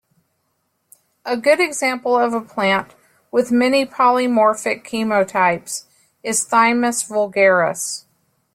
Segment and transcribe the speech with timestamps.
[1.27, 2.95] A good example of a plant
[3.29, 5.83] with many polymorphic chemotypes
[6.23, 8.05] is "Thymus vulgaris".